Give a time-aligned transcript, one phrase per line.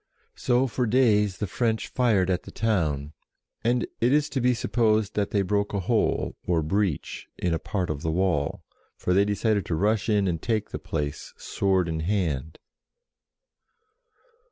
[0.33, 3.13] So for days the French fired at the town,
[3.63, 7.59] and it is to be supposed that they broke a hole, or breach, in a
[7.59, 8.63] part of the wall,
[8.97, 12.57] for they decided to rush in and take the place sword in hand.